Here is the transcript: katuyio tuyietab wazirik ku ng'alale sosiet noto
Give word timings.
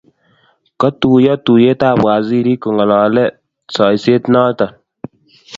katuyio 0.79 1.33
tuyietab 1.45 1.97
wazirik 2.07 2.59
ku 2.63 2.69
ng'alale 2.75 3.23
sosiet 3.75 4.23
noto 4.33 4.65